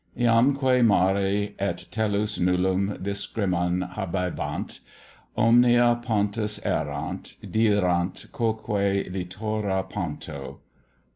[0.17, 4.79] Jamque mare et tellus nullum discremen habebant;
[5.37, 10.57] Omnia pontus erant: deerant quoque littora ponto.